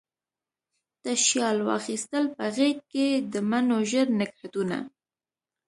[1.03, 4.77] تشیال واخیستل په غیږکې، د مڼو ژړ نګهتونه